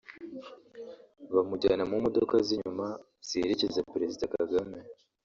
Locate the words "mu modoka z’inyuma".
1.89-2.87